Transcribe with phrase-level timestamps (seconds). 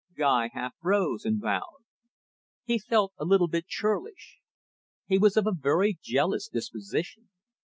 [0.17, 1.83] Guy half rose and bowed.
[2.63, 4.39] He felt a little bit churlish.
[5.05, 7.29] He was of a very jealous disposition.